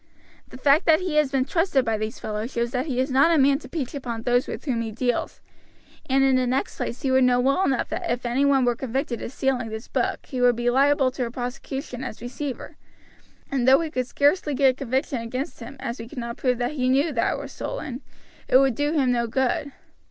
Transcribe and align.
"The 0.47 0.57
fact 0.57 0.87
that 0.87 1.01
he 1.01 1.17
has 1.17 1.29
been 1.31 1.45
trusted 1.45 1.85
by 1.85 1.95
these 1.95 2.17
fellows 2.17 2.51
shows 2.53 2.71
that 2.71 2.87
he 2.87 2.99
is 2.99 3.11
not 3.11 3.29
a 3.29 3.37
man 3.37 3.59
to 3.59 3.69
peach 3.69 3.93
upon 3.93 4.23
those 4.23 4.47
with 4.47 4.65
whom 4.65 4.81
he 4.81 4.91
deals; 4.91 5.41
and 6.09 6.23
in 6.23 6.37
the 6.37 6.47
next 6.47 6.77
place 6.77 7.03
he 7.03 7.11
would 7.11 7.23
know 7.23 7.39
well 7.39 7.63
enough 7.63 7.89
that 7.89 8.09
if 8.09 8.25
any 8.25 8.43
one 8.43 8.65
were 8.65 8.75
convicted 8.75 9.21
of 9.21 9.31
stealing 9.31 9.69
this 9.69 9.87
book 9.87 10.25
he 10.25 10.41
would 10.41 10.55
be 10.55 10.71
liable 10.71 11.11
to 11.11 11.25
a 11.27 11.29
prosecution 11.29 12.03
as 12.03 12.19
receiver; 12.19 12.77
and 13.51 13.67
though 13.67 13.77
we 13.77 13.91
could 13.91 14.07
scarcely 14.07 14.55
get 14.55 14.71
a 14.71 14.73
conviction 14.73 15.21
against 15.21 15.59
him, 15.59 15.77
as 15.79 15.99
we 15.99 16.07
could 16.09 16.17
not 16.17 16.35
prove 16.35 16.57
that 16.57 16.71
he 16.71 16.89
knew 16.89 17.11
that 17.13 17.33
it 17.33 17.39
was 17.39 17.51
stolen, 17.51 18.01
it 18.47 18.57
would 18.57 18.73
do 18.73 18.93
him 18.93 19.11
no 19.11 19.27
good." 19.27 19.71